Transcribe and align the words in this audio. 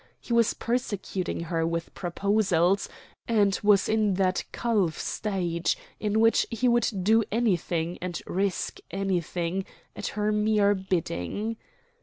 He 0.19 0.33
was 0.33 0.55
persecuting 0.55 1.41
her 1.41 1.63
with 1.63 1.93
proposals, 1.93 2.89
and 3.27 3.59
was 3.61 3.87
in 3.87 4.15
that 4.15 4.43
calf 4.51 4.97
stage 4.97 5.77
in 5.99 6.19
which 6.19 6.47
he 6.49 6.67
would 6.67 6.89
do 7.03 7.23
anything, 7.31 7.99
and 8.01 8.19
risk 8.25 8.79
anything, 8.89 9.63
at 9.95 10.07
her 10.17 10.31
mere 10.31 10.73
bidding. 10.73 11.55